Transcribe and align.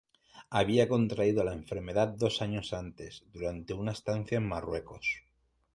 Había 0.49 0.87
contraído 0.89 1.43
la 1.43 1.53
enfermedad 1.53 2.07
dos 2.07 2.41
años 2.41 2.73
antes, 2.73 3.23
durante 3.31 3.75
una 3.75 3.91
estancia 3.91 4.37
en 4.39 4.47
Marruecos. 4.47 5.21